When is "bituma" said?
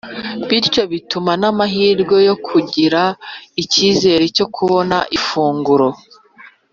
0.91-1.31